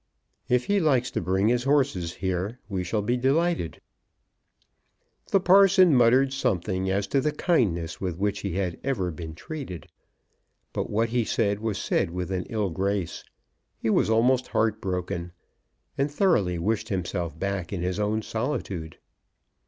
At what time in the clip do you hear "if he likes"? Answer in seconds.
0.49-1.11